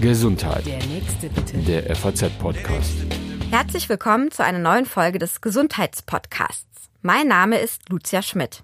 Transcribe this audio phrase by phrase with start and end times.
[0.00, 0.66] Gesundheit.
[0.66, 1.56] Der nächste bitte.
[1.58, 2.92] Der FAZ-Podcast.
[3.50, 6.90] Herzlich willkommen zu einer neuen Folge des Gesundheitspodcasts.
[7.00, 8.62] Mein Name ist Lucia Schmidt.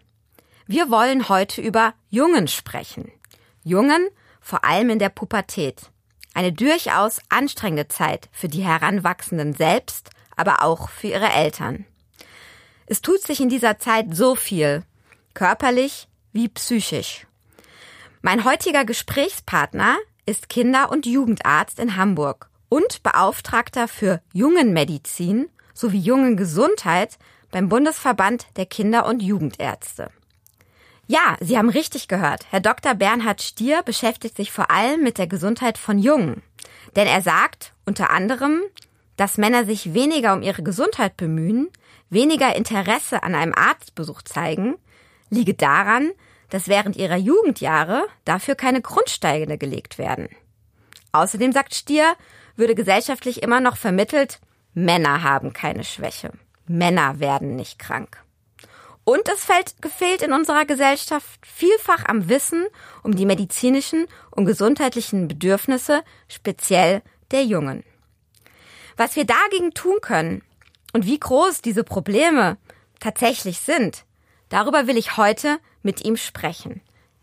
[0.66, 3.10] Wir wollen heute über Jungen sprechen.
[3.62, 4.08] Jungen,
[4.42, 5.90] vor allem in der Pubertät.
[6.34, 11.86] Eine durchaus anstrengende Zeit für die Heranwachsenden selbst, aber auch für ihre Eltern.
[12.84, 14.82] Es tut sich in dieser Zeit so viel,
[15.32, 17.26] körperlich wie psychisch.
[18.20, 19.96] Mein heutiger Gesprächspartner
[20.26, 27.18] ist Kinder- und Jugendarzt in Hamburg und Beauftragter für Jungenmedizin sowie Jungengesundheit
[27.50, 30.10] beim Bundesverband der Kinder- und Jugendärzte.
[31.06, 32.46] Ja, Sie haben richtig gehört.
[32.50, 32.94] Herr Dr.
[32.94, 36.42] Bernhard Stier beschäftigt sich vor allem mit der Gesundheit von Jungen.
[36.96, 38.62] Denn er sagt unter anderem,
[39.16, 41.68] dass Männer sich weniger um ihre Gesundheit bemühen,
[42.10, 44.76] weniger Interesse an einem Arztbesuch zeigen,
[45.30, 46.10] liege daran,
[46.54, 50.28] dass während ihrer Jugendjahre dafür keine Grundsteine gelegt werden.
[51.10, 52.14] Außerdem sagt Stier,
[52.54, 54.38] würde gesellschaftlich immer noch vermittelt,
[54.72, 56.30] Männer haben keine Schwäche.
[56.68, 58.22] Männer werden nicht krank.
[59.02, 62.64] Und es fällt, gefehlt in unserer Gesellschaft vielfach am Wissen
[63.02, 67.82] um die medizinischen und gesundheitlichen Bedürfnisse, speziell der Jungen.
[68.96, 70.44] Was wir dagegen tun können
[70.92, 72.58] und wie groß diese Probleme
[73.00, 74.04] tatsächlich sind,
[74.50, 76.80] darüber will ich heute mit ihm sprechen.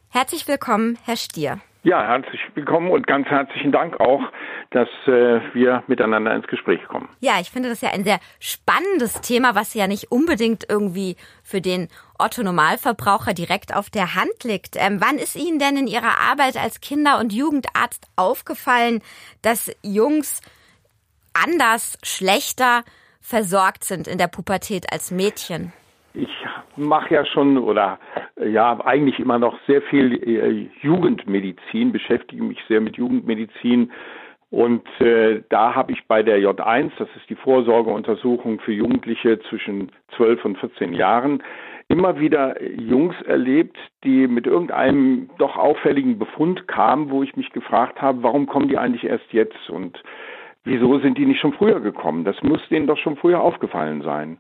[0.09, 1.59] Herzlich willkommen, Herr Stier.
[1.84, 4.22] Ja, herzlich willkommen und ganz herzlichen Dank auch,
[4.70, 7.09] dass äh, wir miteinander ins Gespräch kommen.
[7.22, 11.59] Ja, ich finde das ja ein sehr spannendes Thema, was ja nicht unbedingt irgendwie für
[11.59, 11.88] den
[12.20, 14.76] Otto Normalverbraucher direkt auf der Hand liegt.
[14.76, 19.02] Ähm, wann ist Ihnen denn in Ihrer Arbeit als Kinder- und Jugendarzt aufgefallen,
[19.42, 20.42] dass Jungs
[21.34, 22.84] anders, schlechter
[23.22, 25.73] versorgt sind in der Pubertät als Mädchen?
[26.14, 26.45] Ich
[26.76, 28.00] mache ja schon oder
[28.44, 33.92] ja eigentlich immer noch sehr viel äh, Jugendmedizin, beschäftige mich sehr mit Jugendmedizin
[34.52, 39.94] und äh, da habe ich bei der J1, das ist die Vorsorgeuntersuchung für Jugendliche zwischen
[40.17, 41.42] 12 und 14 Jahren,
[41.88, 48.02] immer wieder Jungs erlebt, die mit irgendeinem doch auffälligen Befund kamen, wo ich mich gefragt
[48.02, 50.04] habe, warum kommen die eigentlich erst jetzt und
[50.66, 52.26] wieso sind die nicht schon früher gekommen?
[52.26, 54.38] Das muss denen doch schon früher aufgefallen sein.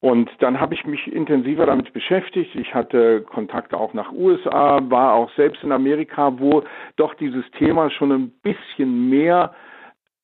[0.00, 2.54] Und dann habe ich mich intensiver damit beschäftigt.
[2.54, 6.62] Ich hatte Kontakte auch nach USA, war auch selbst in Amerika, wo
[6.96, 9.54] doch dieses Thema schon ein bisschen mehr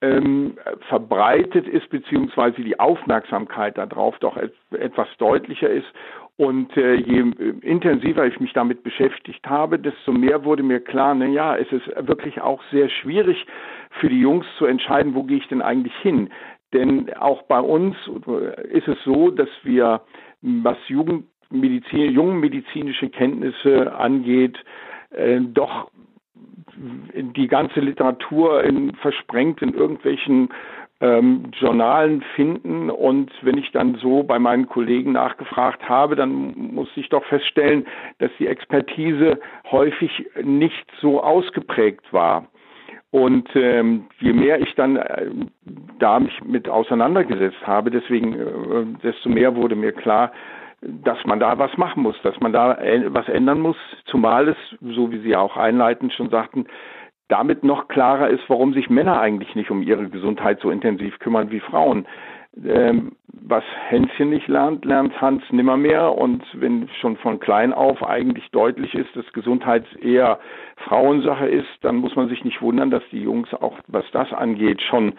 [0.00, 0.56] ähm,
[0.88, 5.86] verbreitet ist, beziehungsweise die Aufmerksamkeit darauf doch et etwas deutlicher ist.
[6.38, 7.32] Und äh, je
[7.62, 11.86] intensiver ich mich damit beschäftigt habe, desto mehr wurde mir klar, na ja, es ist
[12.06, 13.46] wirklich auch sehr schwierig
[14.00, 16.28] für die Jungs zu entscheiden, wo gehe ich denn eigentlich hin.
[16.72, 17.96] Denn auch bei uns
[18.70, 20.02] ist es so, dass wir,
[20.42, 24.58] was Jugendmedizin, jungenmedizinische Kenntnisse angeht,
[25.10, 25.90] äh, doch
[26.76, 30.50] die ganze Literatur in, versprengt in irgendwelchen
[31.00, 32.90] ähm, Journalen finden.
[32.90, 37.86] Und wenn ich dann so bei meinen Kollegen nachgefragt habe, dann muss ich doch feststellen,
[38.18, 39.38] dass die Expertise
[39.70, 40.10] häufig
[40.42, 42.48] nicht so ausgeprägt war.
[43.10, 45.26] Und ähm, je mehr ich dann äh,
[45.98, 50.32] da mich mit auseinandergesetzt habe, deswegen, äh, desto mehr wurde mir klar,
[50.82, 54.56] dass man da was machen muss, dass man da äh, was ändern muss, zumal es,
[54.80, 56.66] so wie Sie auch einleitend schon sagten,
[57.28, 61.50] damit noch klarer ist, warum sich Männer eigentlich nicht um ihre Gesundheit so intensiv kümmern
[61.50, 62.06] wie Frauen.
[62.64, 63.12] Ähm,
[63.48, 66.12] was Hänschen nicht lernt, lernt Hans nimmermehr.
[66.12, 70.38] Und wenn schon von klein auf eigentlich deutlich ist, dass Gesundheit eher
[70.76, 74.82] Frauensache ist, dann muss man sich nicht wundern, dass die Jungs auch, was das angeht,
[74.82, 75.14] schon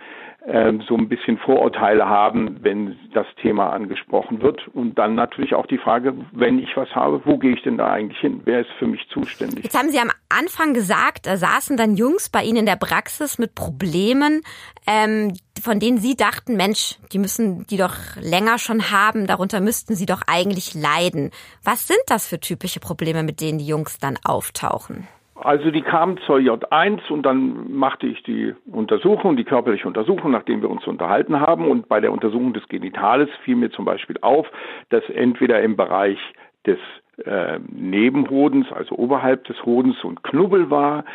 [0.87, 4.65] so ein bisschen Vorurteile haben, wenn das Thema angesprochen wird.
[4.69, 7.91] Und dann natürlich auch die Frage, wenn ich was habe, wo gehe ich denn da
[7.91, 8.41] eigentlich hin?
[8.45, 9.65] Wer ist für mich zuständig?
[9.65, 13.37] Jetzt haben Sie am Anfang gesagt, da saßen dann Jungs bei Ihnen in der Praxis
[13.39, 14.41] mit Problemen,
[14.85, 19.95] ähm, von denen Sie dachten, Mensch, die müssen die doch länger schon haben, darunter müssten
[19.95, 21.31] sie doch eigentlich leiden.
[21.63, 25.07] Was sind das für typische Probleme, mit denen die Jungs dann auftauchen?
[25.39, 30.61] Also die kamen zur J1 und dann machte ich die Untersuchung, die körperliche Untersuchung, nachdem
[30.61, 31.69] wir uns unterhalten haben.
[31.69, 34.47] Und bei der Untersuchung des Genitales fiel mir zum Beispiel auf,
[34.89, 36.17] dass entweder im Bereich
[36.65, 36.79] des
[37.25, 41.05] äh, Nebenhodens, also oberhalb des Hodens, so ein Knubbel war.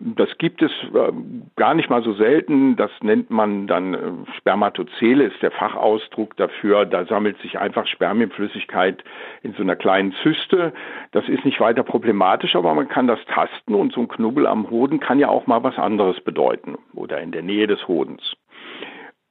[0.00, 1.12] Das gibt es äh,
[1.56, 2.76] gar nicht mal so selten.
[2.76, 6.84] Das nennt man dann äh, Spermatozele, ist der Fachausdruck dafür.
[6.84, 9.02] Da sammelt sich einfach Spermienflüssigkeit
[9.42, 10.72] in so einer kleinen Zyste.
[11.12, 14.68] Das ist nicht weiter problematisch, aber man kann das tasten und so ein Knubbel am
[14.68, 18.34] Hoden kann ja auch mal was anderes bedeuten oder in der Nähe des Hodens.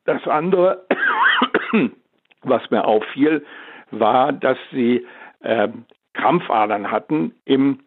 [0.06, 0.88] Das andere,
[2.42, 3.46] was mir auffiel,
[3.92, 5.06] war, dass sie
[5.42, 5.70] äh,
[6.14, 7.80] Krampfadern hatten im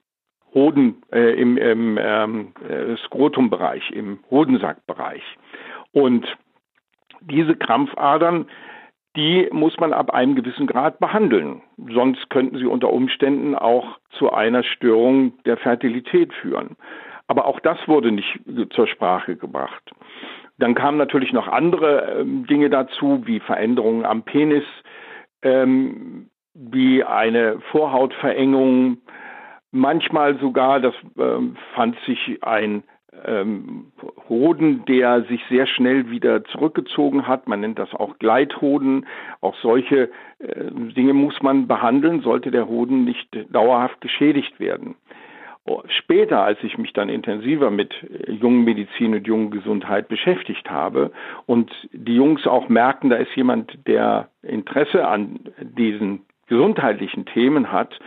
[0.55, 5.23] Hoden, äh, im, im ähm, äh, Skrotumbereich, im Hodensackbereich.
[5.93, 6.27] Und
[7.21, 8.47] diese Krampfadern,
[9.17, 11.63] die muss man ab einem gewissen Grad behandeln.
[11.91, 16.77] Sonst könnten sie unter Umständen auch zu einer Störung der Fertilität führen.
[17.29, 18.41] Aber auch das wurde nicht
[18.71, 19.93] zur Sprache gebracht.
[20.59, 24.65] Dann kamen natürlich noch andere ähm, Dinge dazu, wie Veränderungen am Penis,
[25.43, 28.99] ähm, wie eine Vorhautverengung,
[29.73, 32.85] manchmal sogar, das ähm, fand sich ein
[33.27, 33.93] ähm,
[34.29, 37.49] Hoden, der sich sehr schnell wieder zurückgezogen hat.
[37.49, 39.07] Man nennt das auch Gleithoden.
[39.41, 44.95] Auch solche äh, Dinge muss man behandeln, sollte der Hoden nicht dauerhaft geschädigt werden.
[45.65, 50.71] Oh, später, als ich mich dann intensiver mit äh, jungen Medizin und jungen Gesundheit beschäftigt
[50.71, 51.13] habe
[51.47, 57.99] und die Jungs auch merken, da ist jemand, der Interesse an diesen gesundheitlichen Themen hat,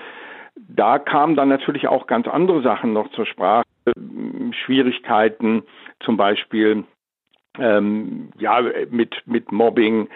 [0.55, 3.65] da kamen dann natürlich auch ganz andere Sachen noch zur Sprache.
[4.65, 5.63] Schwierigkeiten,
[5.99, 6.85] zum Beispiel
[7.59, 10.09] ähm, ja, mit, mit Mobbing,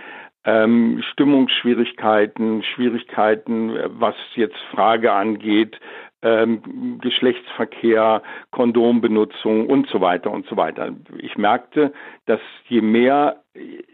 [0.46, 5.80] ähm, Stimmungsschwierigkeiten, Schwierigkeiten, was jetzt Frage angeht,
[6.22, 10.94] ähm, Geschlechtsverkehr, Kondombenutzung und so weiter und so weiter.
[11.18, 11.94] Ich merkte,
[12.26, 13.44] dass je mehr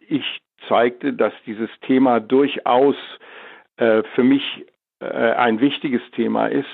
[0.07, 2.95] ich zeigte, dass dieses Thema durchaus
[3.77, 4.65] äh, für mich
[4.99, 6.69] äh, ein wichtiges Thema ist,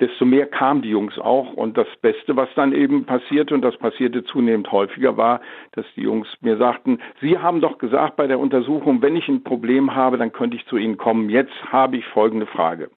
[0.00, 1.52] desto mehr kamen die Jungs auch.
[1.52, 5.40] Und das Beste, was dann eben passierte, und das passierte zunehmend häufiger, war,
[5.72, 9.44] dass die Jungs mir sagten, Sie haben doch gesagt bei der Untersuchung, wenn ich ein
[9.44, 11.30] Problem habe, dann könnte ich zu Ihnen kommen.
[11.30, 12.90] Jetzt habe ich folgende Frage.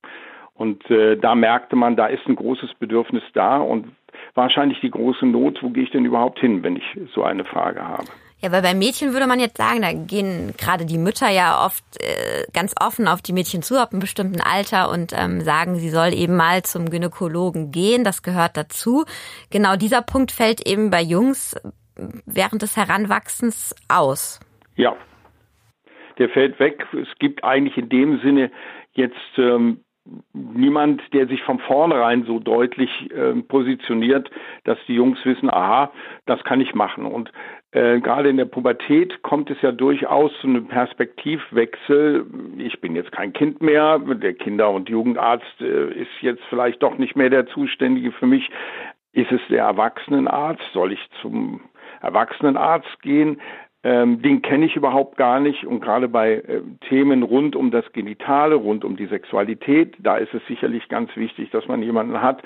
[0.55, 3.87] Und äh, da merkte man, da ist ein großes Bedürfnis da und
[4.35, 7.85] wahrscheinlich die große Not, wo gehe ich denn überhaupt hin, wenn ich so eine Frage
[7.87, 8.07] habe.
[8.43, 11.81] Ja, weil bei Mädchen würde man jetzt sagen, da gehen gerade die Mütter ja oft
[12.01, 15.89] äh, ganz offen auf die Mädchen zu, ab einem bestimmten Alter und ähm, sagen, sie
[15.89, 18.03] soll eben mal zum Gynäkologen gehen.
[18.03, 19.05] Das gehört dazu.
[19.49, 21.55] Genau dieser Punkt fällt eben bei Jungs
[22.25, 24.41] während des Heranwachsens aus.
[24.75, 24.93] Ja,
[26.17, 26.85] der fällt weg.
[26.91, 28.51] Es gibt eigentlich in dem Sinne
[28.91, 29.85] jetzt ähm,
[30.33, 34.29] niemand, der sich von vornherein so deutlich äh, positioniert,
[34.65, 35.91] dass die Jungs wissen, aha,
[36.25, 37.05] das kann ich machen.
[37.05, 37.31] Und
[37.71, 42.25] äh, gerade in der Pubertät kommt es ja durchaus zu einem Perspektivwechsel.
[42.57, 46.97] Ich bin jetzt kein Kind mehr, der Kinder- und Jugendarzt äh, ist jetzt vielleicht doch
[46.97, 48.49] nicht mehr der Zuständige für mich.
[49.13, 50.63] Ist es der Erwachsenenarzt?
[50.73, 51.61] Soll ich zum
[52.01, 53.39] Erwachsenenarzt gehen?
[53.83, 55.65] Ähm, den kenne ich überhaupt gar nicht.
[55.65, 60.33] Und gerade bei äh, Themen rund um das Genitale, rund um die Sexualität, da ist
[60.33, 62.41] es sicherlich ganz wichtig, dass man jemanden hat,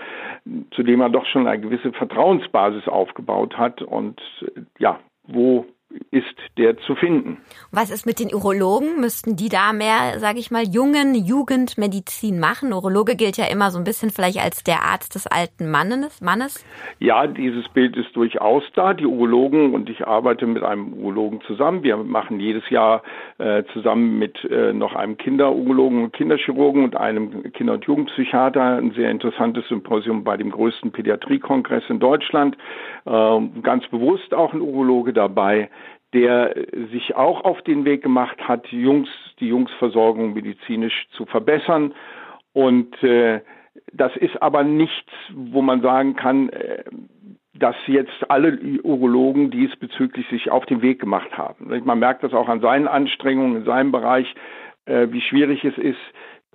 [0.71, 5.65] zu dem man doch schon eine gewisse Vertrauensbasis aufgebaut hat und äh, ja, wo
[6.11, 6.25] ist
[6.57, 7.37] der zu finden.
[7.71, 8.99] Was ist mit den Urologen?
[8.99, 12.73] Müssten die da mehr, sage ich mal, jungen Jugendmedizin machen?
[12.73, 16.21] Urologe gilt ja immer so ein bisschen vielleicht als der Arzt des alten Mannes.
[16.21, 16.65] Mannes.
[16.99, 18.93] Ja, dieses Bild ist durchaus da.
[18.93, 21.83] Die Urologen und ich arbeite mit einem Urologen zusammen.
[21.83, 23.03] Wir machen jedes Jahr
[23.37, 28.91] äh, zusammen mit äh, noch einem Kinderurologen und Kinderchirurgen und einem Kinder- und Jugendpsychiater ein
[28.91, 32.57] sehr interessantes Symposium bei dem größten Pädiatriekongress in Deutschland.
[33.05, 35.69] Äh, ganz bewusst auch ein Urologe dabei
[36.13, 36.55] der
[36.91, 39.09] sich auch auf den Weg gemacht hat, Jungs,
[39.39, 41.93] die Jungsversorgung medizinisch zu verbessern.
[42.53, 43.41] Und äh,
[43.93, 46.83] das ist aber nichts, wo man sagen kann, äh,
[47.53, 51.83] dass jetzt alle Urologen diesbezüglich sich auf den Weg gemacht haben.
[51.85, 54.33] Man merkt das auch an seinen Anstrengungen in seinem Bereich,
[54.85, 55.99] äh, wie schwierig es ist,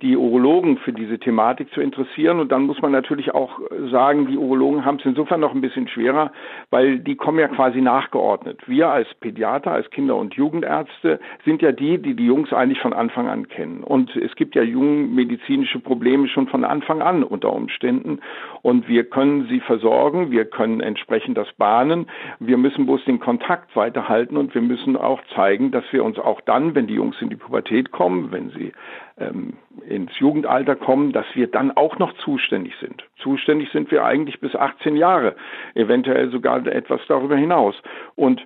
[0.01, 2.39] die Urologen für diese Thematik zu interessieren.
[2.39, 3.59] Und dann muss man natürlich auch
[3.89, 6.31] sagen, die Urologen haben es insofern noch ein bisschen schwerer,
[6.71, 8.67] weil die kommen ja quasi nachgeordnet.
[8.67, 12.91] Wir als Pädiater, als Kinder- und Jugendärzte sind ja die, die die Jungs eigentlich von
[12.91, 13.83] Anfang an kennen.
[13.83, 18.19] Und es gibt ja jungenmedizinische Probleme schon von Anfang an unter Umständen.
[18.61, 22.07] Und wir können sie versorgen, wir können entsprechend das bahnen.
[22.39, 26.41] Wir müssen bloß den Kontakt weiterhalten und wir müssen auch zeigen, dass wir uns auch
[26.41, 28.73] dann, wenn die Jungs in die Pubertät kommen, wenn sie
[29.17, 29.53] ähm,
[29.87, 33.03] ins Jugendalter kommen, dass wir dann auch noch zuständig sind.
[33.17, 35.35] Zuständig sind wir eigentlich bis 18 Jahre,
[35.75, 37.75] eventuell sogar etwas darüber hinaus.
[38.15, 38.45] Und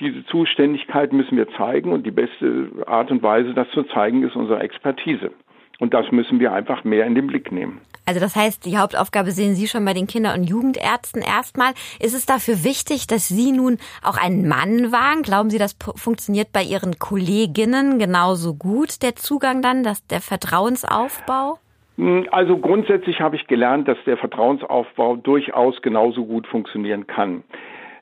[0.00, 4.36] diese Zuständigkeit müssen wir zeigen und die beste Art und Weise, das zu zeigen, ist
[4.36, 5.30] unsere Expertise.
[5.78, 7.80] Und das müssen wir einfach mehr in den Blick nehmen.
[8.06, 11.72] Also das heißt, die Hauptaufgabe sehen Sie schon bei den Kinder- und Jugendärzten erstmal.
[12.00, 15.22] Ist es dafür wichtig, dass Sie nun auch einen Mann wagen?
[15.22, 21.58] Glauben Sie, das funktioniert bei Ihren Kolleginnen genauso gut, der Zugang dann, dass der Vertrauensaufbau?
[21.96, 27.42] Hm, also grundsätzlich habe ich gelernt, dass der Vertrauensaufbau durchaus genauso gut funktionieren kann.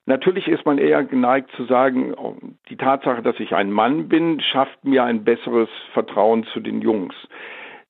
[0.06, 2.36] Natürlich ist man eher geneigt zu sagen, oh,
[2.68, 7.14] die Tatsache, dass ich ein Mann bin, schafft mir ein besseres Vertrauen zu den Jungs.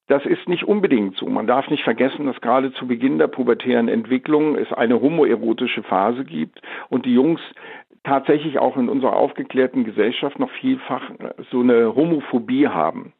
[0.06, 1.26] Das ist nicht unbedingt so.
[1.26, 6.24] Man darf nicht vergessen, dass gerade zu Beginn der pubertären Entwicklung es eine homoerotische Phase
[6.24, 7.40] gibt und die Jungs
[8.04, 11.10] tatsächlich auch in unserer aufgeklärten Gesellschaft noch vielfach
[11.50, 13.14] so eine Homophobie haben.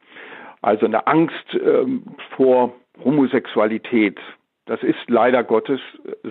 [0.61, 2.03] Also eine Angst ähm,
[2.35, 2.73] vor
[3.03, 4.19] Homosexualität.
[4.65, 5.79] Das ist leider Gottes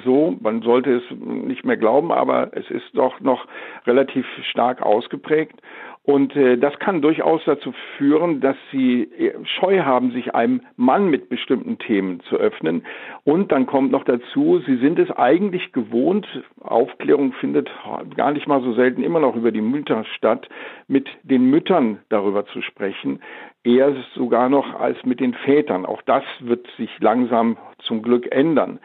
[0.05, 0.37] so.
[0.41, 3.47] Man sollte es nicht mehr glauben, aber es ist doch noch
[3.87, 5.61] relativ stark ausgeprägt.
[6.07, 11.09] Und äh, das kann durchaus dazu führen, dass sie äh, Scheu haben, sich einem Mann
[11.09, 12.85] mit bestimmten Themen zu öffnen.
[13.25, 16.27] Und dann kommt noch dazu, sie sind es eigentlich gewohnt,
[16.61, 17.71] Aufklärung findet
[18.17, 20.47] gar nicht mal so selten immer noch über die Mütter statt,
[20.89, 23.21] mit den Müttern darüber zu sprechen,
[23.65, 25.87] eher sogar noch als mit den Vätern.
[25.87, 28.79] Auch das wird sich langsam zum Glück ändern.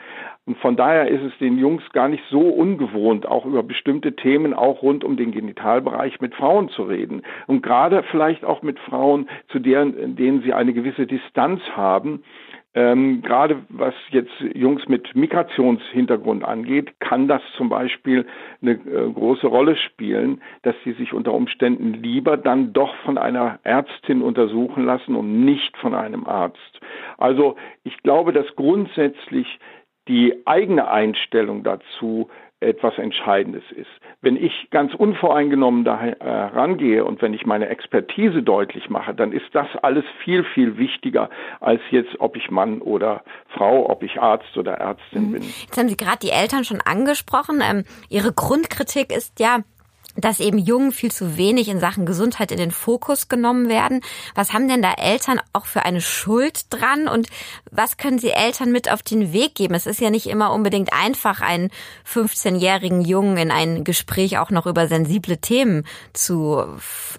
[0.46, 4.56] Und von daher ist es den Jungs gar nicht so ungewohnt, auch über bestimmte Themen,
[4.56, 7.22] auch rund um den Genitalbereich mit Frauen zu reden.
[7.46, 12.24] Und gerade vielleicht auch mit Frauen, zu deren, denen sie eine gewisse Distanz haben,
[12.76, 18.28] ähm, gerade was jetzt Jungs mit Migrationshintergrund angeht, kann das zum Beispiel
[18.62, 23.60] eine äh, große Rolle spielen, dass sie sich unter Umständen lieber dann doch von einer
[23.64, 26.80] Ärztin untersuchen lassen und nicht von einem Arzt.
[27.18, 29.60] Also ich glaube, dass grundsätzlich
[30.08, 32.30] die eigene Einstellung dazu
[32.62, 33.90] etwas Entscheidendes ist.
[34.22, 39.46] Wenn ich ganz unvoreingenommen da herangehe und wenn ich meine Expertise deutlich mache, dann ist
[39.54, 41.30] das alles viel, viel wichtiger
[41.62, 45.32] als jetzt, ob ich Mann oder Frau, ob ich Arzt oder Ärztin mhm.
[45.32, 45.42] bin.
[45.44, 47.62] Jetzt haben Sie gerade die Eltern schon angesprochen.
[47.64, 49.60] Ähm, Ihre Grundkritik ist ja,
[50.22, 54.02] dass eben Jungen viel zu wenig in Sachen Gesundheit in den Fokus genommen werden.
[54.36, 57.28] Was haben denn da Eltern auch für eine Schuld dran und
[57.72, 59.74] was können sie Eltern mit auf den Weg geben?
[59.74, 61.70] Es ist ja nicht immer unbedingt einfach, einen
[62.06, 66.64] 15-jährigen Jungen in ein Gespräch auch noch über sensible Themen zu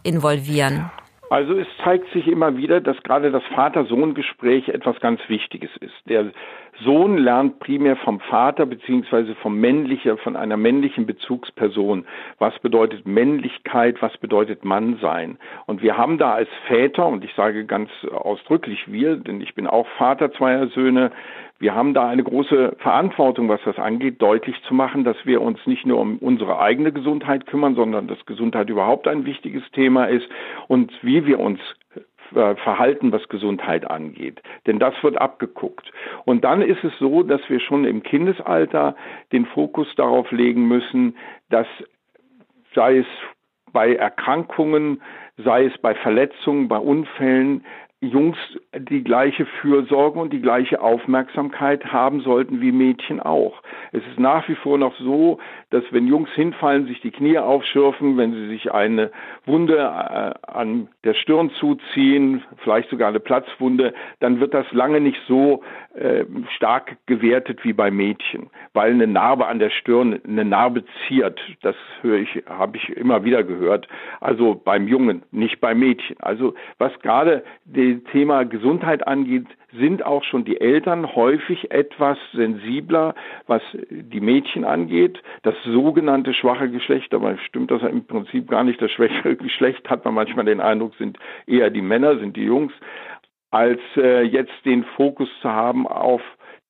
[0.03, 0.91] involvieren.
[1.31, 5.95] Also es zeigt sich immer wieder, dass gerade das Vater-Sohn-Gespräch etwas ganz Wichtiges ist.
[6.09, 6.33] Der
[6.83, 12.07] Sohn lernt primär vom Vater beziehungsweise vom männlichen, von einer männlichen Bezugsperson.
[12.39, 14.01] Was bedeutet Männlichkeit?
[14.01, 15.39] Was bedeutet Mannsein?
[15.67, 19.67] Und wir haben da als Väter, und ich sage ganz ausdrücklich wir, denn ich bin
[19.67, 21.11] auch Vater zweier Söhne,
[21.61, 25.59] wir haben da eine große Verantwortung, was das angeht, deutlich zu machen, dass wir uns
[25.67, 30.27] nicht nur um unsere eigene Gesundheit kümmern, sondern dass Gesundheit überhaupt ein wichtiges Thema ist
[30.69, 31.61] und wie wir uns
[32.33, 34.41] verhalten, was Gesundheit angeht.
[34.67, 35.91] Denn das wird abgeguckt.
[36.25, 38.97] Und dann ist es so, dass wir schon im Kindesalter
[39.33, 41.17] den Fokus darauf legen müssen,
[41.49, 41.67] dass
[42.75, 43.07] sei es
[43.73, 45.03] bei Erkrankungen,
[45.37, 47.65] sei es bei Verletzungen, bei Unfällen,
[48.03, 48.39] Jungs
[48.75, 53.63] die gleiche Fürsorge und die gleiche Aufmerksamkeit haben sollten wie Mädchen auch.
[53.93, 55.39] Es ist nach wie vor noch so,
[55.69, 59.11] dass wenn Jungs hinfallen, sich die Knie aufschürfen, wenn sie sich eine
[59.45, 65.21] Wunde äh, an der Stirn zuziehen, vielleicht sogar eine Platzwunde, dann wird das lange nicht
[65.29, 65.63] so
[65.95, 66.25] äh,
[66.57, 71.39] stark gewertet wie bei Mädchen, weil eine Narbe an der Stirn eine Narbe ziert.
[71.61, 73.89] Das höre ich, habe ich immer wieder gehört.
[74.21, 76.17] Also beim Jungen, nicht beim Mädchen.
[76.21, 83.15] Also was gerade die Thema Gesundheit angeht, sind auch schon die Eltern häufig etwas sensibler,
[83.47, 85.23] was die Mädchen angeht.
[85.43, 88.81] Das sogenannte schwache Geschlecht, aber stimmt das im Prinzip gar nicht.
[88.81, 92.73] Das schwächere Geschlecht hat man manchmal den Eindruck, sind eher die Männer, sind die Jungs,
[93.51, 96.23] als äh, jetzt den Fokus zu haben auf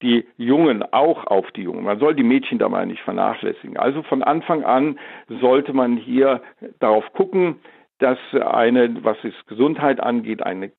[0.02, 1.84] die Jungen, auch auf die Jungen.
[1.84, 3.76] Man soll die Mädchen dabei nicht vernachlässigen.
[3.76, 4.98] Also von Anfang an
[5.28, 6.40] sollte man hier
[6.78, 7.56] darauf gucken,
[7.98, 10.72] dass eine, was es Gesundheit angeht, eine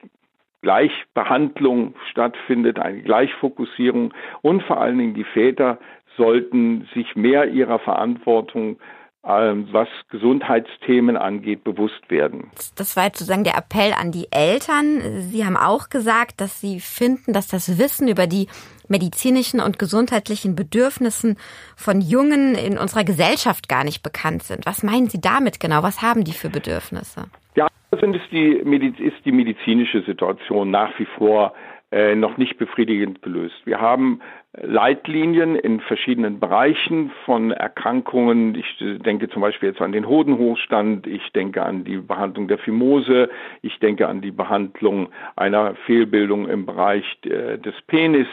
[0.61, 5.79] Gleichbehandlung stattfindet, eine Gleichfokussierung und vor allen Dingen die Väter
[6.17, 8.77] sollten sich mehr ihrer Verantwortung
[9.23, 12.49] ähm, was Gesundheitsthemen angeht, bewusst werden.
[12.75, 15.21] Das war jetzt sozusagen der Appell an die Eltern.
[15.29, 18.47] Sie haben auch gesagt, dass Sie finden, dass das Wissen über die
[18.87, 21.37] medizinischen und gesundheitlichen Bedürfnissen
[21.75, 24.65] von Jungen in unserer Gesellschaft gar nicht bekannt sind.
[24.65, 25.83] Was meinen Sie damit genau?
[25.83, 27.25] Was haben die für Bedürfnisse?
[27.53, 27.67] Ja,
[27.99, 31.53] sind es die, ist die medizinische Situation nach wie vor
[31.91, 33.55] äh, noch nicht befriedigend gelöst.
[33.65, 34.21] Wir haben
[34.53, 38.55] Leitlinien in verschiedenen Bereichen von Erkrankungen.
[38.55, 43.29] Ich denke zum Beispiel jetzt an den Hodenhochstand, ich denke an die Behandlung der Phimose,
[43.61, 48.27] ich denke an die Behandlung einer Fehlbildung im Bereich äh, des Penis.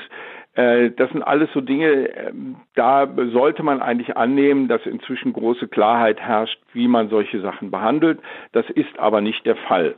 [0.59, 1.87] Äh, das sind alles so Dinge,
[2.17, 7.71] ähm, da sollte man eigentlich annehmen, dass inzwischen große Klarheit herrscht, wie man solche Sachen
[7.71, 8.19] behandelt.
[8.51, 9.95] Das ist aber nicht der Fall.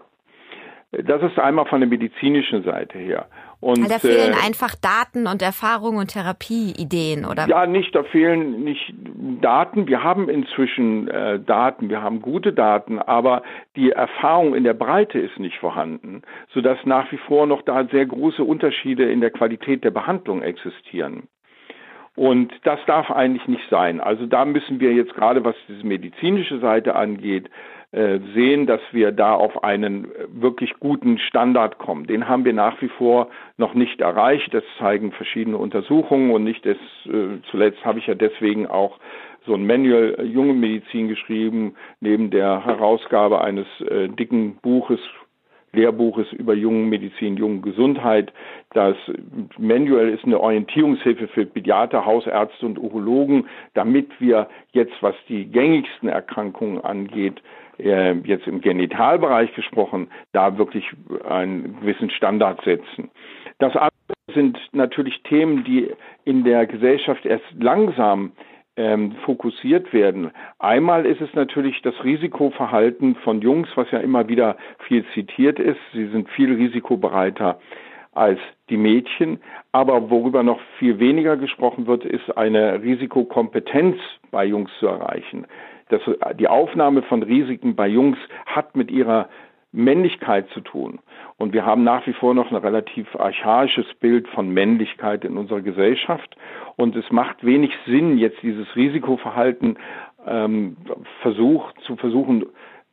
[0.93, 3.27] Das ist einmal von der medizinischen Seite her.
[3.61, 7.47] Und, da fehlen äh, einfach Daten und Erfahrungen und Therapieideen, oder?
[7.47, 8.93] Ja, nicht, da fehlen nicht
[9.41, 9.87] Daten.
[9.87, 13.43] Wir haben inzwischen äh, Daten, wir haben gute Daten, aber
[13.77, 16.23] die Erfahrung in der Breite ist nicht vorhanden,
[16.55, 21.29] sodass nach wie vor noch da sehr große Unterschiede in der Qualität der Behandlung existieren.
[22.17, 24.01] Und das darf eigentlich nicht sein.
[24.01, 27.49] Also da müssen wir jetzt gerade, was diese medizinische Seite angeht,
[27.93, 32.07] sehen, dass wir da auf einen wirklich guten Standard kommen.
[32.07, 34.55] Den haben wir nach wie vor noch nicht erreicht.
[34.55, 39.01] Das zeigen verschiedene Untersuchungen und nicht des, äh, zuletzt habe ich ja deswegen auch
[39.47, 45.01] so ein Manual äh, Junge Medizin geschrieben, neben der Herausgabe eines äh, dicken Buches,
[45.73, 48.33] Lehrbuches über jungen Medizin, jungen Gesundheit.
[48.73, 48.97] Das
[49.59, 56.09] Manual ist eine Orientierungshilfe für Pädiater, Hausärzte und Urologen, damit wir jetzt, was die gängigsten
[56.09, 57.41] Erkrankungen angeht,
[57.85, 60.85] äh, jetzt im Genitalbereich gesprochen, da wirklich
[61.29, 63.11] einen gewissen Standard setzen.
[63.59, 63.75] Das
[64.35, 65.91] sind natürlich Themen, die
[66.25, 68.33] in der Gesellschaft erst langsam
[68.77, 70.31] ähm, fokussiert werden.
[70.59, 74.57] Einmal ist es natürlich das Risikoverhalten von Jungs, was ja immer wieder
[74.87, 75.81] viel zitiert ist.
[75.93, 77.61] Sie sind viel risikobereiter
[78.13, 79.41] als die Mädchen.
[79.73, 83.97] Aber worüber noch viel weniger gesprochen wird, ist eine Risikokompetenz
[84.31, 85.47] bei Jungs zu erreichen.
[85.91, 86.01] Das,
[86.39, 89.29] die Aufnahme von Risiken bei Jungs hat mit ihrer
[89.73, 90.99] Männlichkeit zu tun.
[91.37, 95.61] Und wir haben nach wie vor noch ein relativ archaisches Bild von Männlichkeit in unserer
[95.61, 96.37] Gesellschaft.
[96.77, 99.79] Und es macht wenig Sinn, jetzt dieses Risikoverhalten
[100.27, 100.77] ähm,
[101.23, 102.47] versucht, zu versuchen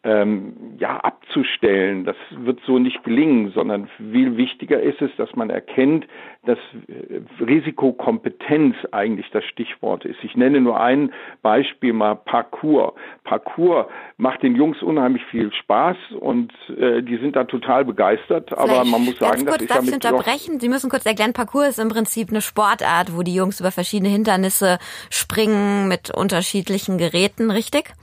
[0.04, 2.06] ähm, ja, abzustellen.
[2.06, 6.06] Das wird so nicht gelingen, sondern viel wichtiger ist es, dass man erkennt,
[6.46, 10.24] dass äh, Risikokompetenz eigentlich das Stichwort ist.
[10.24, 11.12] Ich nenne nur ein
[11.42, 12.94] Beispiel mal Parkour.
[13.24, 18.50] Parkour macht den Jungs unheimlich viel Spaß und äh, die sind da total begeistert.
[18.50, 20.60] Vielleicht aber man muss sagen, kurz, das ist darf ich unterbrechen?
[20.60, 24.10] Sie müssen kurz erklären, Parkour ist im Prinzip eine Sportart, wo die Jungs über verschiedene
[24.10, 24.77] Hindernisse
[25.10, 27.94] springen mit unterschiedlichen Geräten, richtig?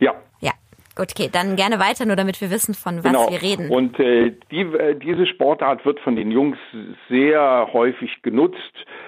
[0.00, 0.14] Ja,
[0.94, 3.30] Gut, okay, dann gerne weiter, nur damit wir wissen, von was genau.
[3.30, 3.70] wir reden.
[3.70, 6.58] Und äh, die, äh, diese Sportart wird von den Jungs
[7.08, 8.58] sehr häufig genutzt,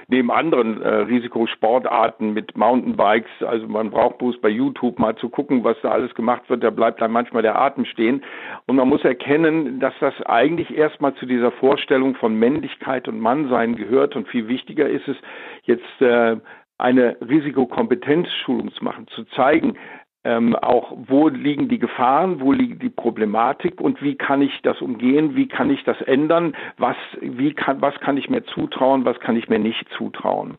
[0.08, 3.30] neben anderen äh, Risikosportarten mit Mountainbikes.
[3.46, 6.64] Also man braucht bloß bei YouTube mal zu gucken, was da alles gemacht wird.
[6.64, 8.24] Da bleibt dann manchmal der Atem stehen.
[8.64, 13.76] Und man muss erkennen, dass das eigentlich erstmal zu dieser Vorstellung von Männlichkeit und Mannsein
[13.76, 14.16] gehört.
[14.16, 15.16] Und viel wichtiger ist es,
[15.64, 16.36] jetzt äh,
[16.78, 19.76] eine Risikokompetenzschulung zu machen, zu zeigen,
[20.24, 24.80] ähm, auch wo liegen die Gefahren, wo liegt die Problematik und wie kann ich das
[24.80, 29.20] umgehen, wie kann ich das ändern, was, wie kann, was kann ich mir zutrauen, was
[29.20, 30.56] kann ich mir nicht zutrauen.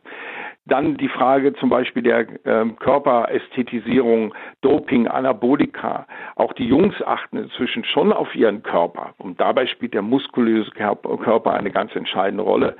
[0.66, 6.06] Dann die Frage zum Beispiel der ähm, Körperästhetisierung, Doping, Anabolika.
[6.34, 9.14] Auch die Jungs achten inzwischen schon auf ihren Körper.
[9.18, 12.76] Und dabei spielt der muskulöse Körper eine ganz entscheidende Rolle.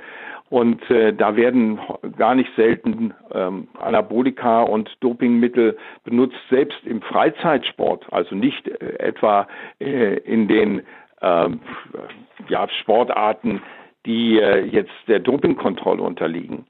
[0.49, 1.79] Und äh, da werden
[2.17, 9.47] gar nicht selten ähm, Anabolika und Dopingmittel benutzt, selbst im Freizeitsport, also nicht äh, etwa
[9.79, 10.83] äh, in den
[11.21, 11.49] äh,
[12.47, 13.61] ja, Sportarten,
[14.05, 16.65] die äh, jetzt der Dopingkontrolle unterliegen.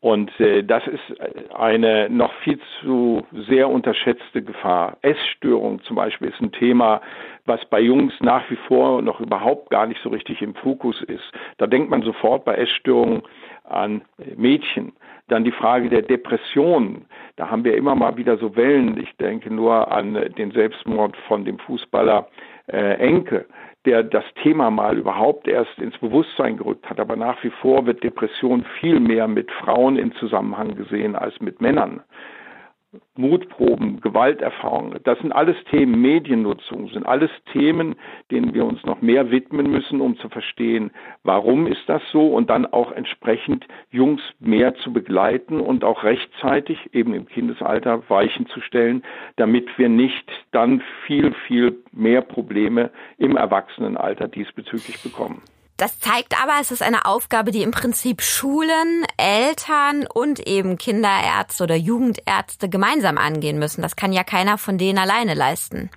[0.00, 1.20] Und äh, das ist
[1.54, 4.96] eine noch viel zu sehr unterschätzte Gefahr.
[5.02, 7.02] Essstörung zum Beispiel ist ein Thema,
[7.44, 11.32] was bei Jungs nach wie vor noch überhaupt gar nicht so richtig im Fokus ist.
[11.58, 13.22] Da denkt man sofort bei Essstörungen
[13.64, 14.00] an
[14.36, 14.92] Mädchen.
[15.28, 17.04] Dann die Frage der Depression.
[17.36, 18.98] Da haben wir immer mal wieder so Wellen.
[18.98, 22.26] Ich denke nur an den Selbstmord von dem Fußballer
[22.72, 23.46] äh, Enke
[23.86, 27.00] der das Thema mal überhaupt erst ins Bewusstsein gerückt hat.
[27.00, 31.60] Aber nach wie vor wird Depression viel mehr mit Frauen in Zusammenhang gesehen als mit
[31.60, 32.02] Männern.
[33.16, 37.94] Mutproben, Gewalterfahrungen, das sind alles Themen, Mediennutzung, sind alles Themen,
[38.30, 40.90] denen wir uns noch mehr widmen müssen, um zu verstehen,
[41.22, 46.92] warum ist das so und dann auch entsprechend Jungs mehr zu begleiten und auch rechtzeitig
[46.92, 49.04] eben im Kindesalter Weichen zu stellen,
[49.36, 55.42] damit wir nicht dann viel, viel mehr Probleme im Erwachsenenalter diesbezüglich bekommen.
[55.80, 61.64] Das zeigt aber, es ist eine Aufgabe, die im Prinzip Schulen, Eltern und eben Kinderärzte
[61.64, 63.80] oder Jugendärzte gemeinsam angehen müssen.
[63.80, 65.88] Das kann ja keiner von denen alleine leisten.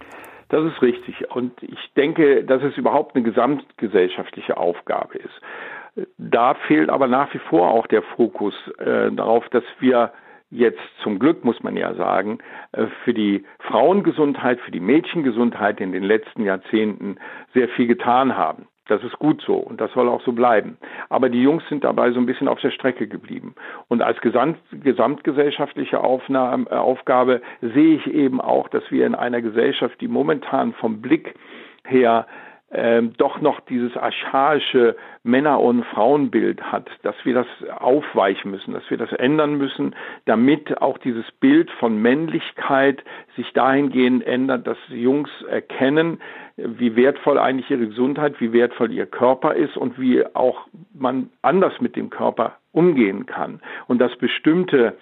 [0.48, 1.30] Das ist richtig.
[1.32, 6.08] Und ich denke, dass es überhaupt eine gesamtgesellschaftliche Aufgabe ist.
[6.18, 10.14] Da fehlt aber nach wie vor auch der Fokus äh, darauf, dass wir
[10.50, 12.40] jetzt zum Glück, muss man ja sagen,
[12.72, 17.18] äh, für die Frauengesundheit, für die Mädchengesundheit in den letzten Jahrzehnten
[17.54, 18.68] sehr viel getan haben.
[18.88, 20.78] Das ist gut so und das soll auch so bleiben.
[21.10, 23.56] Aber die Jungs sind dabei so ein bisschen auf der Strecke geblieben.
[23.88, 29.42] Und als gesamt, gesamtgesellschaftliche Aufnahme, äh, Aufgabe sehe ich eben auch, dass wir in einer
[29.42, 31.36] Gesellschaft, die momentan vom Blick
[31.86, 32.28] her
[32.76, 38.90] ähm, doch noch dieses archaische Männer- und Frauenbild hat, dass wir das aufweichen müssen, dass
[38.90, 43.04] wir das ändern müssen, damit auch dieses Bild von Männlichkeit
[43.36, 46.20] sich dahingehend ändert, dass Jungs erkennen,
[46.58, 51.80] wie wertvoll eigentlich ihre Gesundheit, wie wertvoll ihr Körper ist und wie auch man anders
[51.80, 53.62] mit dem Körper umgehen kann.
[53.88, 54.98] Und dass bestimmte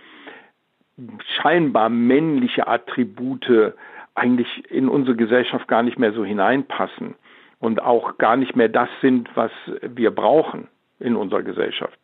[1.42, 3.74] scheinbar männliche Attribute
[4.14, 7.16] eigentlich in unsere Gesellschaft gar nicht mehr so hineinpassen
[7.62, 10.68] und auch gar nicht mehr das sind, was wir brauchen
[11.00, 11.98] in unserer Gesellschaft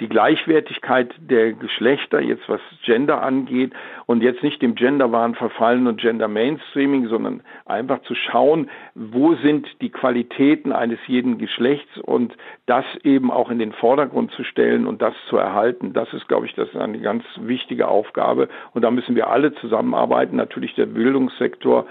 [0.00, 3.72] die Gleichwertigkeit der Geschlechter, jetzt was Gender angeht
[4.06, 9.68] und jetzt nicht dem Genderwahn verfallen und Gender Mainstreaming, sondern einfach zu schauen, wo sind
[9.80, 15.02] die Qualitäten eines jeden Geschlechts und das eben auch in den Vordergrund zu stellen und
[15.02, 15.92] das zu erhalten.
[15.92, 19.54] Das ist, glaube ich, das ist eine ganz wichtige Aufgabe und da müssen wir alle
[19.54, 21.86] zusammenarbeiten, natürlich der Bildungssektor,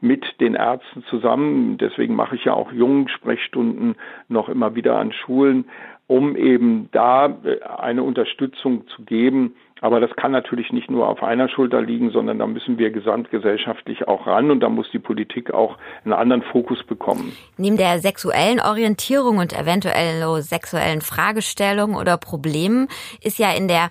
[0.00, 1.76] mit den Ärzten zusammen.
[1.76, 3.94] Deswegen mache ich ja auch jungen Sprechstunden
[4.28, 5.66] noch immer wieder an Schulen,
[6.06, 9.54] um eben da äh, eine Unterstützung zu geben.
[9.80, 14.08] Aber das kann natürlich nicht nur auf einer Schulter liegen, sondern da müssen wir gesamtgesellschaftlich
[14.08, 17.32] auch ran und da muss die Politik auch einen anderen Fokus bekommen.
[17.58, 22.88] Neben der sexuellen Orientierung und eventuell sexuellen Fragestellungen oder Problemen
[23.22, 23.90] ist ja in der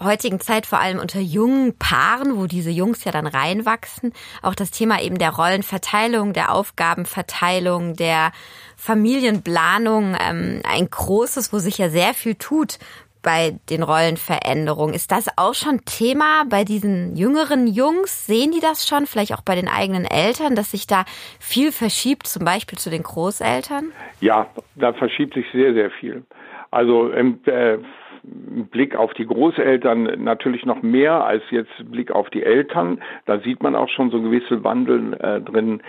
[0.00, 4.70] heutigen Zeit vor allem unter jungen Paaren, wo diese Jungs ja dann reinwachsen, auch das
[4.70, 8.32] Thema eben der Rollenverteilung, der Aufgabenverteilung, der
[8.76, 12.78] Familienplanung ähm, ein großes, wo sich ja sehr viel tut
[13.22, 14.94] bei den Rollenveränderungen.
[14.94, 18.26] Ist das auch schon Thema bei diesen jüngeren Jungs?
[18.26, 21.04] Sehen die das schon, vielleicht auch bei den eigenen Eltern, dass sich da
[21.38, 23.92] viel verschiebt, zum Beispiel zu den Großeltern?
[24.20, 26.24] Ja, da verschiebt sich sehr, sehr viel.
[26.70, 27.78] Also ähm, äh,
[28.22, 33.02] Blick auf die Großeltern natürlich noch mehr als jetzt Blick auf die Eltern.
[33.26, 35.82] Da sieht man auch schon so gewisse Wandel äh, drin.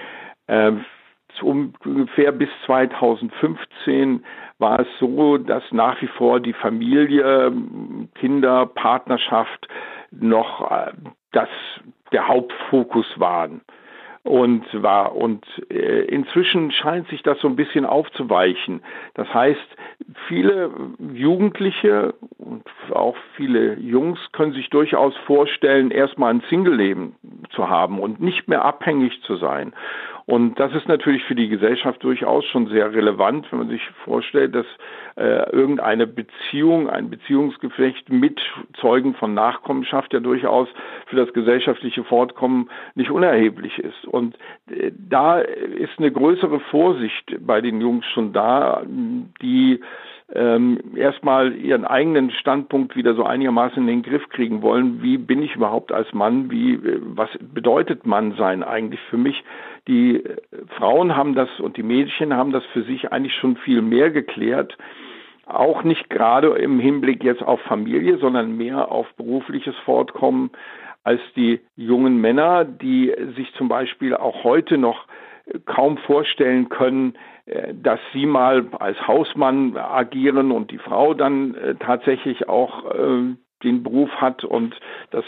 [0.48, 0.74] Äh,
[1.41, 4.24] ungefähr bis 2015
[4.60, 7.52] war es so, dass nach wie vor die Familie,
[8.15, 9.67] Kinder, Partnerschaft
[10.12, 10.91] noch äh,
[11.32, 11.50] das
[12.12, 13.62] der Hauptfokus waren
[14.24, 18.82] und war und äh, inzwischen scheint sich das so ein bisschen aufzuweichen.
[19.15, 19.60] Das heißt,
[20.28, 20.72] viele
[21.13, 22.13] Jugendliche
[22.95, 27.15] auch viele Jungs können sich durchaus vorstellen, erstmal ein Single-Leben
[27.51, 29.73] zu haben und nicht mehr abhängig zu sein.
[30.25, 34.56] Und das ist natürlich für die Gesellschaft durchaus schon sehr relevant, wenn man sich vorstellt,
[34.56, 34.65] dass
[35.17, 38.39] äh, irgendeine Beziehung, ein Beziehungsgeflecht mit
[38.79, 40.69] Zeugen von Nachkommenschaft ja durchaus
[41.08, 44.06] für das gesellschaftliche Fortkommen nicht unerheblich ist.
[44.06, 44.38] Und
[44.69, 48.84] äh, da ist eine größere Vorsicht bei den Jungs schon da,
[49.41, 49.82] die
[50.31, 55.01] ähm, erstmal ihren eigenen Standpunkt wieder so einigermaßen in den Griff kriegen wollen.
[55.01, 56.49] Wie bin ich überhaupt als Mann?
[56.49, 59.43] Wie, äh, was bedeutet Mann sein eigentlich für mich?
[59.88, 60.38] Die äh,
[60.77, 64.77] Frauen haben das und die Mädchen haben das für sich eigentlich schon viel mehr geklärt.
[65.45, 70.51] Auch nicht gerade im Hinblick jetzt auf Familie, sondern mehr auf berufliches Fortkommen
[71.03, 75.06] als die jungen Männer, die sich zum Beispiel auch heute noch
[75.65, 77.13] kaum vorstellen können,
[77.45, 83.36] äh, dass sie mal als Hausmann agieren und die Frau dann äh, tatsächlich auch äh,
[83.63, 84.76] den Beruf hat und
[85.12, 85.26] das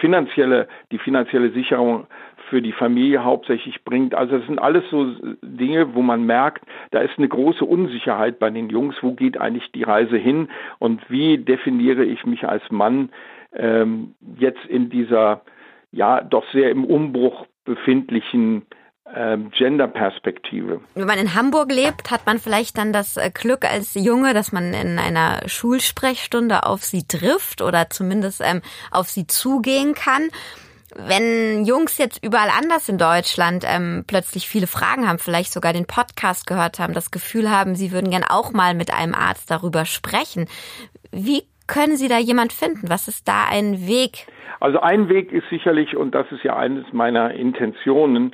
[0.00, 2.06] finanzielle, die finanzielle Sicherung
[2.48, 4.14] für die Familie hauptsächlich bringt.
[4.14, 5.06] Also das sind alles so
[5.42, 8.96] Dinge, wo man merkt, da ist eine große Unsicherheit bei den Jungs.
[9.00, 13.10] Wo geht eigentlich die Reise hin und wie definiere ich mich als Mann
[13.54, 15.42] ähm, jetzt in dieser
[15.92, 18.62] ja doch sehr im Umbruch befindlichen
[19.06, 20.80] Gender-Perspektive.
[20.94, 24.50] Wenn man in Hamburg lebt, hat man vielleicht dann das äh, Glück als Junge, dass
[24.50, 30.28] man in einer Schulsprechstunde auf sie trifft oder zumindest ähm, auf sie zugehen kann.
[30.96, 35.86] Wenn Jungs jetzt überall anders in Deutschland ähm, plötzlich viele Fragen haben, vielleicht sogar den
[35.86, 39.84] Podcast gehört haben, das Gefühl haben, sie würden gern auch mal mit einem Arzt darüber
[39.84, 40.46] sprechen.
[41.10, 42.88] Wie können Sie da jemand finden?
[42.88, 44.26] Was ist da ein Weg?
[44.60, 48.32] Also ein Weg ist sicherlich, und das ist ja eines meiner Intentionen, ähm,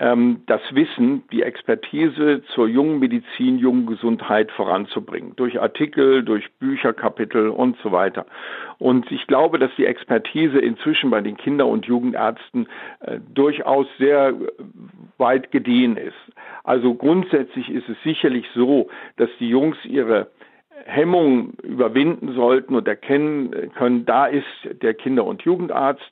[0.00, 5.36] das Wissen, die Expertise zur jungen Medizin, jungen Gesundheit voranzubringen.
[5.36, 8.24] Durch Artikel, durch Bücherkapitel und so weiter.
[8.78, 12.66] Und ich glaube, dass die Expertise inzwischen bei den Kinder- und Jugendärzten
[13.00, 14.32] äh, durchaus sehr
[15.18, 16.16] weit gediehen ist.
[16.64, 20.30] Also grundsätzlich ist es sicherlich so, dass die Jungs ihre
[20.86, 24.46] Hemmungen überwinden sollten und erkennen können, da ist
[24.80, 26.10] der Kinder- und Jugendarzt,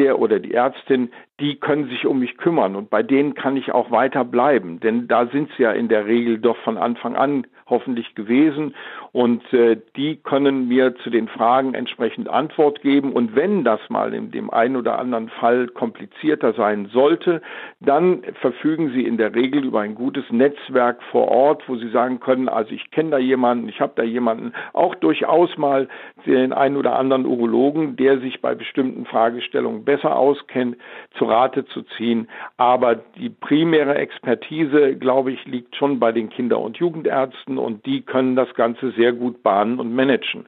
[0.00, 3.72] der oder die Ärztin, die können sich um mich kümmern und bei denen kann ich
[3.72, 7.46] auch weiter bleiben, denn da sind sie ja in der Regel doch von Anfang an
[7.70, 8.74] hoffentlich gewesen.
[9.12, 13.12] Und äh, die können mir zu den Fragen entsprechend Antwort geben.
[13.12, 17.42] Und wenn das mal in dem einen oder anderen Fall komplizierter sein sollte,
[17.80, 22.20] dann verfügen sie in der Regel über ein gutes Netzwerk vor Ort, wo sie sagen
[22.20, 25.88] können, also ich kenne da jemanden, ich habe da jemanden, auch durchaus mal
[26.26, 30.76] den einen oder anderen Urologen, der sich bei bestimmten Fragestellungen besser auskennt,
[31.16, 32.28] zu Rate zu ziehen.
[32.56, 38.02] Aber die primäre Expertise, glaube ich, liegt schon bei den Kinder- und Jugendärzten und die
[38.02, 40.46] können das Ganze sehr gut bahnen und managen.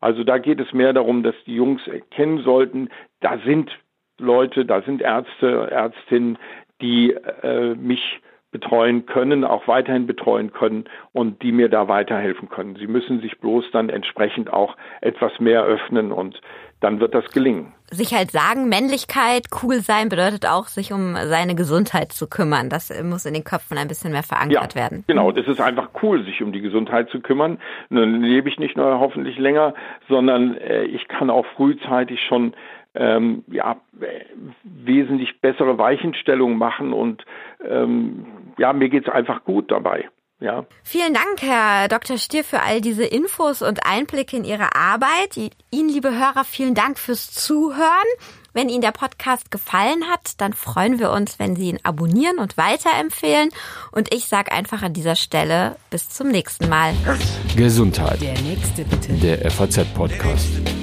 [0.00, 2.88] Also da geht es mehr darum, dass die Jungs erkennen sollten,
[3.20, 3.70] da sind
[4.18, 6.38] Leute, da sind Ärzte, Ärztinnen,
[6.80, 12.76] die äh, mich betreuen können, auch weiterhin betreuen können und die mir da weiterhelfen können.
[12.76, 16.40] Sie müssen sich bloß dann entsprechend auch etwas mehr öffnen und
[16.80, 17.74] dann wird das gelingen.
[17.90, 22.70] Sich halt sagen, Männlichkeit, cool sein bedeutet auch, sich um seine Gesundheit zu kümmern.
[22.70, 25.04] Das muss in den Köpfen ein bisschen mehr verankert ja, werden.
[25.06, 27.58] Genau, das ist einfach cool, sich um die Gesundheit zu kümmern.
[27.90, 29.74] Dann lebe ich nicht nur hoffentlich länger,
[30.08, 32.54] sondern äh, ich kann auch frühzeitig schon
[32.94, 33.76] ähm, ja,
[34.62, 37.24] wesentlich bessere Weichenstellungen machen und
[37.66, 38.26] ähm,
[38.58, 40.08] ja, mir geht's einfach gut dabei.
[40.40, 40.64] Ja.
[40.82, 42.16] Vielen Dank, Herr Dr.
[42.16, 45.36] Stier, für all diese Infos und Einblicke in Ihre Arbeit.
[45.70, 48.06] Ihnen, liebe Hörer, vielen Dank fürs Zuhören.
[48.54, 52.56] Wenn Ihnen der Podcast gefallen hat, dann freuen wir uns, wenn Sie ihn abonnieren und
[52.56, 53.50] weiterempfehlen.
[53.92, 56.94] Und ich sage einfach an dieser Stelle bis zum nächsten Mal.
[57.56, 58.20] Gesundheit.
[58.22, 59.12] Der nächste bitte.
[59.12, 60.79] Der FAZ-Podcast.